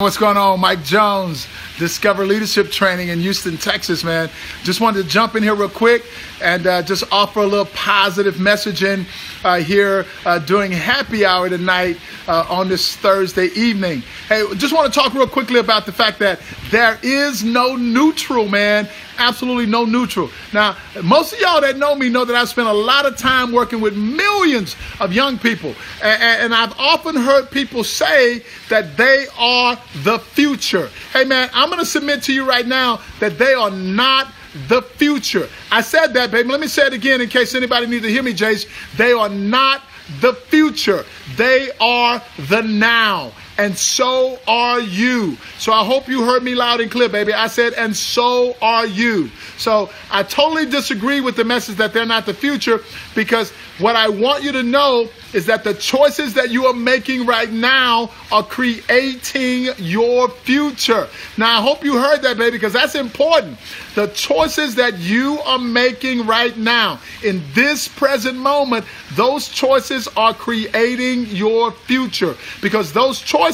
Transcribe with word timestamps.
What's 0.00 0.16
going 0.16 0.36
on? 0.36 0.60
Mike 0.60 0.84
Jones, 0.84 1.48
Discover 1.78 2.26
Leadership 2.26 2.70
Training 2.70 3.08
in 3.08 3.20
Houston, 3.20 3.56
Texas, 3.56 4.02
man. 4.02 4.28
Just 4.64 4.80
wanted 4.80 5.04
to 5.04 5.08
jump 5.08 5.36
in 5.36 5.42
here 5.42 5.54
real 5.54 5.68
quick 5.68 6.04
and 6.42 6.66
uh, 6.66 6.82
just 6.82 7.04
offer 7.12 7.40
a 7.40 7.46
little 7.46 7.66
positive 7.66 8.34
messaging 8.34 9.06
uh, 9.44 9.58
here 9.58 10.04
uh, 10.24 10.38
during 10.40 10.72
happy 10.72 11.24
hour 11.24 11.48
tonight 11.48 11.98
uh, 12.26 12.46
on 12.48 12.68
this 12.68 12.96
Thursday 12.96 13.46
evening. 13.54 14.02
Hey, 14.28 14.44
just 14.56 14.74
want 14.74 14.92
to 14.92 14.98
talk 14.98 15.14
real 15.14 15.28
quickly 15.28 15.60
about 15.60 15.86
the 15.86 15.92
fact 15.92 16.18
that 16.18 16.40
there 16.70 16.98
is 17.02 17.44
no 17.44 17.76
neutral, 17.76 18.48
man. 18.48 18.88
Absolutely 19.18 19.66
no 19.66 19.84
neutral. 19.84 20.30
Now, 20.52 20.76
most 21.02 21.32
of 21.32 21.40
y'all 21.40 21.60
that 21.60 21.76
know 21.76 21.94
me 21.96 22.08
know 22.08 22.24
that 22.24 22.36
I've 22.36 22.48
spent 22.48 22.68
a 22.68 22.72
lot 22.72 23.04
of 23.04 23.16
time 23.16 23.50
working 23.50 23.80
with 23.80 23.96
millions 23.96 24.76
of 25.00 25.12
young 25.12 25.38
people. 25.38 25.74
And, 26.02 26.22
and 26.22 26.54
I've 26.54 26.78
often 26.78 27.16
heard 27.16 27.50
people 27.50 27.82
say 27.82 28.44
that 28.68 28.96
they 28.96 29.26
are 29.36 29.76
the 30.04 30.20
future. 30.20 30.88
Hey, 31.12 31.24
man, 31.24 31.50
I'm 31.52 31.67
going 31.68 31.80
to 31.80 31.86
submit 31.86 32.22
to 32.24 32.32
you 32.32 32.48
right 32.48 32.66
now 32.66 33.00
that 33.20 33.38
they 33.38 33.52
are 33.54 33.70
not 33.70 34.28
the 34.68 34.82
future. 34.82 35.48
I 35.70 35.82
said 35.82 36.14
that, 36.14 36.30
baby. 36.30 36.48
Let 36.48 36.60
me 36.60 36.68
say 36.68 36.86
it 36.86 36.92
again 36.92 37.20
in 37.20 37.28
case 37.28 37.54
anybody 37.54 37.86
needs 37.86 38.04
to 38.04 38.10
hear 38.10 38.22
me, 38.22 38.34
Jace. 38.34 38.66
They 38.96 39.12
are 39.12 39.28
not 39.28 39.82
the 40.20 40.34
future. 40.34 41.04
They 41.36 41.70
are 41.80 42.22
the 42.48 42.62
now. 42.62 43.32
And 43.58 43.76
so 43.76 44.38
are 44.46 44.80
you. 44.80 45.36
So 45.58 45.72
I 45.72 45.84
hope 45.84 46.08
you 46.08 46.24
heard 46.24 46.44
me 46.44 46.54
loud 46.54 46.80
and 46.80 46.88
clear, 46.88 47.08
baby. 47.08 47.34
I 47.34 47.48
said, 47.48 47.72
and 47.72 47.94
so 47.94 48.56
are 48.62 48.86
you. 48.86 49.30
So 49.56 49.90
I 50.12 50.22
totally 50.22 50.66
disagree 50.66 51.20
with 51.20 51.34
the 51.34 51.44
message 51.44 51.74
that 51.76 51.92
they're 51.92 52.06
not 52.06 52.24
the 52.24 52.34
future 52.34 52.80
because 53.16 53.50
what 53.80 53.96
I 53.96 54.08
want 54.08 54.44
you 54.44 54.52
to 54.52 54.62
know 54.62 55.08
is 55.32 55.46
that 55.46 55.64
the 55.64 55.74
choices 55.74 56.34
that 56.34 56.50
you 56.50 56.66
are 56.66 56.72
making 56.72 57.26
right 57.26 57.50
now 57.50 58.10
are 58.32 58.42
creating 58.42 59.68
your 59.76 60.28
future. 60.28 61.06
Now, 61.36 61.58
I 61.58 61.62
hope 61.62 61.84
you 61.84 61.94
heard 61.94 62.22
that, 62.22 62.38
baby, 62.38 62.52
because 62.52 62.72
that's 62.72 62.94
important. 62.94 63.58
The 63.94 64.06
choices 64.08 64.76
that 64.76 64.98
you 64.98 65.38
are 65.40 65.58
making 65.58 66.26
right 66.26 66.56
now 66.56 67.00
in 67.22 67.42
this 67.52 67.88
present 67.88 68.38
moment, 68.38 68.86
those 69.14 69.48
choices 69.48 70.08
are 70.16 70.32
creating 70.32 71.26
your 71.26 71.72
future 71.72 72.36
because 72.62 72.92
those 72.92 73.20
choices 73.20 73.47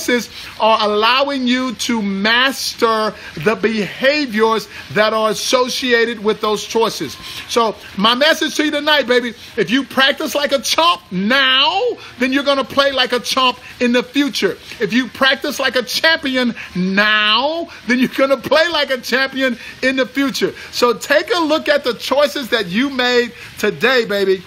are 0.60 0.78
allowing 0.88 1.46
you 1.46 1.74
to 1.74 2.02
master 2.02 3.14
the 3.44 3.54
behaviors 3.54 4.68
that 4.92 5.12
are 5.12 5.30
associated 5.30 6.22
with 6.22 6.40
those 6.40 6.64
choices. 6.64 7.16
So, 7.48 7.76
my 7.96 8.14
message 8.14 8.56
to 8.56 8.64
you 8.64 8.70
tonight, 8.70 9.06
baby, 9.06 9.34
if 9.56 9.70
you 9.70 9.84
practice 9.84 10.34
like 10.34 10.52
a 10.52 10.60
chump 10.60 11.00
now, 11.10 11.80
then 12.18 12.32
you're 12.32 12.44
going 12.44 12.58
to 12.58 12.64
play 12.64 12.92
like 12.92 13.12
a 13.12 13.20
chump 13.20 13.58
in 13.80 13.92
the 13.92 14.02
future. 14.02 14.56
If 14.80 14.92
you 14.92 15.08
practice 15.08 15.58
like 15.58 15.76
a 15.76 15.82
champion 15.82 16.54
now, 16.74 17.68
then 17.86 17.98
you're 17.98 18.08
going 18.08 18.30
to 18.30 18.36
play 18.36 18.68
like 18.68 18.90
a 18.90 18.98
champion 18.98 19.58
in 19.82 19.96
the 19.96 20.06
future. 20.06 20.54
So 20.72 20.94
take 20.94 21.30
a 21.34 21.40
look 21.40 21.68
at 21.68 21.84
the 21.84 21.94
choices 21.94 22.50
that 22.50 22.66
you 22.66 22.90
made 22.90 23.32
today, 23.58 24.04
baby 24.04 24.42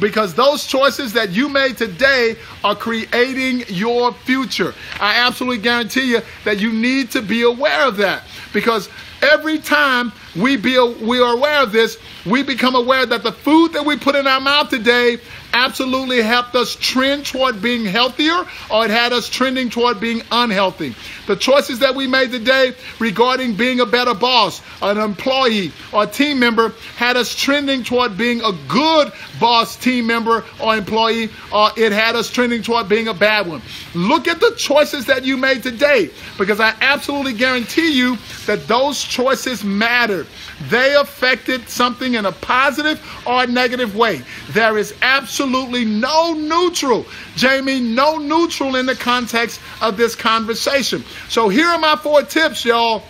because 0.00 0.34
those 0.34 0.66
choices 0.66 1.12
that 1.12 1.30
you 1.30 1.48
made 1.48 1.76
today 1.76 2.36
are 2.64 2.74
creating 2.74 3.64
your 3.68 4.12
future. 4.12 4.74
I 5.00 5.16
absolutely 5.16 5.58
guarantee 5.58 6.10
you 6.12 6.20
that 6.44 6.58
you 6.58 6.72
need 6.72 7.10
to 7.12 7.22
be 7.22 7.42
aware 7.42 7.86
of 7.86 7.96
that 7.98 8.24
because 8.52 8.88
every 9.22 9.58
time 9.58 10.12
we 10.36 10.56
be 10.56 10.78
we 11.00 11.20
are 11.20 11.34
aware 11.34 11.62
of 11.62 11.72
this, 11.72 11.98
we 12.26 12.42
become 12.42 12.74
aware 12.74 13.06
that 13.06 13.22
the 13.22 13.32
food 13.32 13.72
that 13.72 13.84
we 13.84 13.96
put 13.96 14.14
in 14.14 14.26
our 14.26 14.40
mouth 14.40 14.68
today 14.68 15.18
absolutely 15.52 16.22
helped 16.22 16.54
us 16.54 16.76
trend 16.76 17.26
toward 17.26 17.60
being 17.60 17.84
healthier 17.84 18.44
or 18.70 18.84
it 18.84 18.90
had 18.90 19.12
us 19.12 19.28
trending 19.28 19.70
toward 19.70 20.00
being 20.00 20.22
unhealthy. 20.30 20.94
The 21.26 21.36
choices 21.36 21.80
that 21.80 21.94
we 21.94 22.06
made 22.06 22.30
today 22.30 22.74
regarding 22.98 23.54
being 23.54 23.80
a 23.80 23.86
better 23.86 24.14
boss, 24.14 24.62
an 24.80 24.98
employee, 24.98 25.72
or 25.92 26.06
team 26.06 26.38
member 26.38 26.72
had 26.96 27.16
us 27.16 27.34
trending 27.34 27.82
toward 27.82 28.16
being 28.16 28.40
a 28.42 28.52
good 28.68 29.12
boss, 29.40 29.76
team 29.76 30.06
member, 30.06 30.44
or 30.60 30.76
employee, 30.76 31.30
or 31.52 31.70
it 31.76 31.92
had 31.92 32.16
us 32.16 32.30
trending 32.30 32.62
toward 32.62 32.88
being 32.88 33.08
a 33.08 33.14
bad 33.14 33.46
one. 33.46 33.62
Look 33.94 34.28
at 34.28 34.40
the 34.40 34.54
choices 34.56 35.06
that 35.06 35.24
you 35.24 35.36
made 35.36 35.62
today 35.62 36.10
because 36.38 36.60
I 36.60 36.74
absolutely 36.80 37.34
guarantee 37.34 37.92
you 37.92 38.16
that 38.46 38.66
those 38.68 39.02
choices 39.02 39.64
mattered. 39.64 40.26
They 40.68 40.94
affected 40.94 41.68
something 41.68 42.14
in 42.14 42.26
a 42.26 42.32
positive 42.32 43.00
or 43.26 43.46
negative 43.46 43.94
way. 43.94 44.22
There 44.50 44.78
is 44.78 44.94
absolutely 45.02 45.47
no 45.48 46.34
neutral, 46.34 47.06
Jamie, 47.36 47.80
no 47.80 48.18
neutral 48.18 48.76
in 48.76 48.86
the 48.86 48.94
context 48.94 49.60
of 49.80 49.96
this 49.96 50.14
conversation. 50.14 51.04
So 51.28 51.48
here 51.48 51.66
are 51.66 51.78
my 51.78 51.96
four 51.96 52.22
tips, 52.22 52.64
y'all 52.64 53.02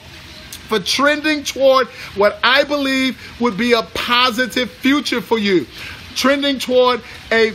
for 0.68 0.78
trending 0.78 1.42
toward 1.42 1.88
what 2.14 2.38
I 2.44 2.64
believe 2.64 3.18
would 3.40 3.56
be 3.56 3.72
a 3.72 3.82
positive 3.82 4.70
future 4.70 5.22
for 5.22 5.38
you. 5.38 5.66
Trending 6.14 6.58
toward 6.58 7.00
a 7.32 7.54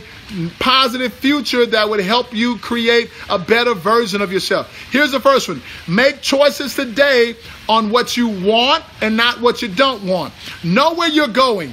positive 0.58 1.12
future 1.12 1.66
that 1.66 1.88
would 1.88 2.00
help 2.00 2.32
you 2.32 2.58
create 2.58 3.10
a 3.28 3.38
better 3.38 3.74
version 3.74 4.20
of 4.20 4.32
yourself. 4.32 4.74
Here's 4.90 5.12
the 5.12 5.20
first 5.20 5.48
one 5.48 5.62
make 5.86 6.20
choices 6.20 6.74
today 6.74 7.36
on 7.68 7.90
what 7.90 8.16
you 8.16 8.28
want 8.28 8.84
and 9.00 9.16
not 9.16 9.40
what 9.40 9.62
you 9.62 9.68
don't 9.68 10.02
want. 10.04 10.34
Know 10.62 10.94
where 10.94 11.08
you're 11.08 11.28
going. 11.28 11.72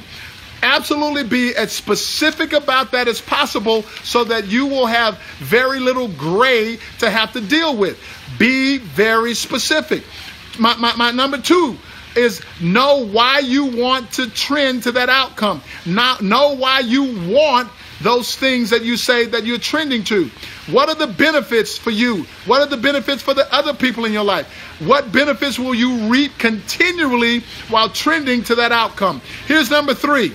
Absolutely 0.63 1.23
be 1.23 1.55
as 1.55 1.71
specific 1.71 2.53
about 2.53 2.91
that 2.91 3.07
as 3.07 3.19
possible 3.19 3.83
so 4.03 4.23
that 4.23 4.47
you 4.47 4.67
will 4.67 4.85
have 4.85 5.17
very 5.39 5.79
little 5.79 6.07
gray 6.09 6.77
to 6.99 7.09
have 7.09 7.33
to 7.33 7.41
deal 7.41 7.75
with. 7.75 7.99
Be 8.37 8.77
very 8.77 9.33
specific. 9.33 10.03
My, 10.59 10.75
my, 10.75 10.95
my 10.95 11.11
number 11.11 11.37
two, 11.37 11.77
is 12.15 12.41
know 12.59 13.05
why 13.05 13.39
you 13.39 13.65
want 13.65 14.11
to 14.13 14.29
trend 14.29 14.83
to 14.83 14.91
that 14.91 15.09
outcome. 15.09 15.61
Now, 15.85 16.17
know 16.21 16.55
why 16.55 16.79
you 16.79 17.31
want 17.31 17.69
those 18.01 18.35
things 18.35 18.71
that 18.71 18.83
you 18.83 18.97
say 18.97 19.25
that 19.27 19.45
you're 19.45 19.59
trending 19.59 20.03
to. 20.05 20.29
What 20.67 20.89
are 20.89 20.95
the 20.95 21.07
benefits 21.07 21.77
for 21.77 21.91
you? 21.91 22.25
What 22.45 22.61
are 22.61 22.65
the 22.65 22.77
benefits 22.77 23.21
for 23.21 23.33
the 23.33 23.51
other 23.53 23.73
people 23.73 24.05
in 24.05 24.11
your 24.11 24.23
life? 24.23 24.47
What 24.79 25.11
benefits 25.11 25.59
will 25.59 25.75
you 25.75 26.09
reap 26.09 26.37
continually 26.37 27.41
while 27.69 27.89
trending 27.89 28.43
to 28.45 28.55
that 28.55 28.71
outcome? 28.71 29.21
Here's 29.45 29.69
number 29.69 29.93
three 29.93 30.33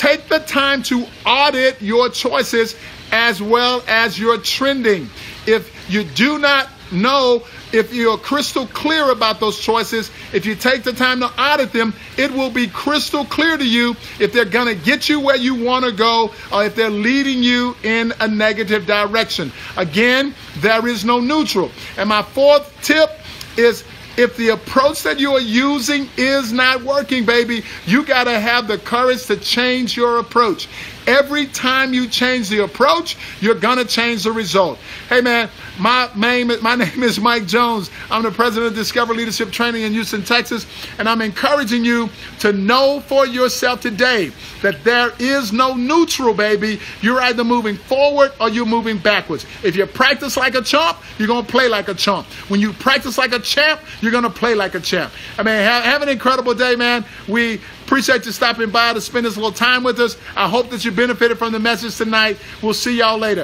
take 0.00 0.28
the 0.28 0.38
time 0.38 0.82
to 0.82 1.06
audit 1.26 1.82
your 1.82 2.08
choices 2.08 2.74
as 3.12 3.42
well 3.42 3.84
as 3.86 4.18
your 4.18 4.38
trending. 4.38 5.10
If 5.46 5.70
you 5.90 6.04
do 6.04 6.38
not 6.38 6.70
know 6.90 7.44
if 7.70 7.92
you're 7.92 8.16
crystal 8.16 8.66
clear 8.68 9.10
about 9.10 9.40
those 9.40 9.60
choices, 9.60 10.10
if 10.32 10.46
you 10.46 10.54
take 10.54 10.84
the 10.84 10.94
time 10.94 11.20
to 11.20 11.26
audit 11.38 11.74
them, 11.74 11.92
it 12.16 12.30
will 12.30 12.50
be 12.50 12.66
crystal 12.66 13.26
clear 13.26 13.58
to 13.58 13.68
you 13.68 13.94
if 14.18 14.32
they're 14.32 14.46
going 14.46 14.74
to 14.74 14.84
get 14.84 15.10
you 15.10 15.20
where 15.20 15.36
you 15.36 15.54
want 15.54 15.84
to 15.84 15.92
go 15.92 16.32
or 16.50 16.64
if 16.64 16.74
they're 16.74 16.88
leading 16.88 17.42
you 17.42 17.76
in 17.82 18.14
a 18.20 18.26
negative 18.26 18.86
direction. 18.86 19.52
Again, 19.76 20.34
there 20.56 20.86
is 20.88 21.04
no 21.04 21.20
neutral. 21.20 21.70
And 21.98 22.08
my 22.08 22.22
fourth 22.22 22.74
tip 22.80 23.10
is 23.58 23.84
if 24.20 24.36
the 24.36 24.50
approach 24.50 25.02
that 25.02 25.18
you 25.18 25.32
are 25.32 25.40
using 25.40 26.06
is 26.18 26.52
not 26.52 26.82
working, 26.82 27.24
baby, 27.24 27.62
you 27.86 28.04
got 28.04 28.24
to 28.24 28.38
have 28.38 28.68
the 28.68 28.76
courage 28.76 29.24
to 29.26 29.36
change 29.36 29.96
your 29.96 30.18
approach. 30.18 30.68
Every 31.06 31.46
time 31.46 31.94
you 31.94 32.08
change 32.08 32.48
the 32.48 32.64
approach, 32.64 33.16
you're 33.40 33.54
to 33.78 33.84
change 33.84 34.24
the 34.24 34.32
result. 34.32 34.78
Hey, 35.08 35.20
man, 35.20 35.48
my 35.78 36.10
name, 36.14 36.50
my 36.62 36.74
name 36.76 37.02
is 37.02 37.18
Mike 37.18 37.46
Jones. 37.46 37.90
I'm 38.10 38.22
the 38.22 38.30
president 38.30 38.72
of 38.72 38.76
Discover 38.76 39.14
Leadership 39.14 39.50
Training 39.50 39.82
in 39.82 39.92
Houston, 39.92 40.22
Texas, 40.22 40.66
and 40.98 41.08
I'm 41.08 41.20
encouraging 41.20 41.84
you 41.84 42.10
to 42.40 42.52
know 42.52 43.00
for 43.00 43.26
yourself 43.26 43.80
today 43.80 44.32
that 44.62 44.84
there 44.84 45.12
is 45.18 45.52
no 45.52 45.74
neutral, 45.74 46.34
baby. 46.34 46.80
You're 47.00 47.20
either 47.20 47.44
moving 47.44 47.76
forward 47.76 48.32
or 48.40 48.48
you're 48.48 48.66
moving 48.66 48.98
backwards. 48.98 49.46
If 49.62 49.76
you 49.76 49.86
practice 49.86 50.36
like 50.36 50.54
a 50.54 50.62
chump, 50.62 50.98
you're 51.18 51.28
to 51.28 51.50
play 51.50 51.68
like 51.68 51.88
a 51.88 51.94
chump. 51.94 52.26
When 52.48 52.60
you 52.60 52.72
practice 52.72 53.18
like 53.18 53.32
a 53.32 53.38
champ, 53.38 53.80
you're 54.00 54.12
to 54.12 54.30
play 54.30 54.54
like 54.54 54.74
a 54.74 54.80
champ. 54.80 55.12
I 55.38 55.42
mean, 55.42 55.54
have, 55.54 55.84
have 55.84 56.02
an 56.02 56.08
incredible 56.08 56.54
day, 56.54 56.76
man. 56.76 57.04
We 57.28 57.60
appreciate 57.90 58.24
you 58.24 58.30
stopping 58.30 58.70
by 58.70 58.92
to 58.92 59.00
spend 59.00 59.26
this 59.26 59.36
little 59.36 59.50
time 59.50 59.82
with 59.82 59.98
us. 59.98 60.16
I 60.36 60.48
hope 60.48 60.70
that 60.70 60.84
you 60.84 60.92
benefited 60.92 61.36
from 61.38 61.52
the 61.52 61.58
message 61.58 61.96
tonight. 61.96 62.38
We'll 62.62 62.72
see 62.72 62.98
y'all 62.98 63.18
later. 63.18 63.38